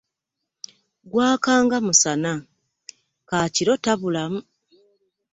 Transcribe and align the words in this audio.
Gwaka 1.11 1.51
nga 1.63 1.77
musana, 1.85 2.31
kaakiro 3.29 3.73
tabulamu. 3.83 4.39